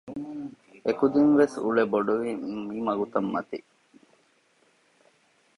އެކުދިން 0.85 1.33
ވެސް 1.39 1.55
އުޅޭ 1.63 1.83
ބޮޑުވީ 1.91 2.29
މި 2.67 2.77
މަގުތައް 2.87 3.29
މަތީ 3.33 3.59